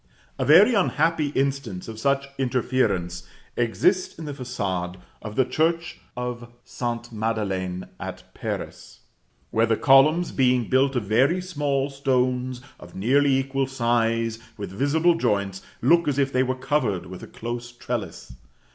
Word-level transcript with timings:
A 0.39 0.45
very 0.45 0.73
unhappy 0.73 1.27
instance 1.35 1.87
of 1.87 1.99
such 1.99 2.27
interference 2.39 3.21
exists 3.55 4.17
in 4.17 4.25
the 4.25 4.33
façade 4.33 4.95
of 5.21 5.35
the 5.35 5.45
church 5.45 5.99
of 6.17 6.51
St. 6.63 7.11
Madeleine 7.11 7.87
at 7.99 8.23
Paris, 8.33 9.01
where 9.51 9.67
the 9.67 9.77
columns, 9.77 10.31
being 10.31 10.69
built 10.69 10.95
of 10.95 11.03
very 11.03 11.39
small 11.39 11.91
stones 11.91 12.61
of 12.79 12.95
nearly 12.95 13.37
equal 13.37 13.67
size, 13.67 14.39
with 14.57 14.71
visible 14.71 15.13
joints, 15.13 15.61
look 15.83 16.07
as 16.07 16.17
if 16.17 16.33
they 16.33 16.41
were 16.41 16.55
covered 16.55 17.05
with 17.05 17.21
a 17.21 17.27
close 17.27 17.71
trellis. 17.71 18.33